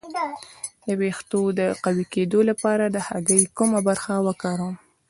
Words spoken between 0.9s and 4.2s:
ویښتو د قوي کیدو لپاره د هګۍ کومه برخه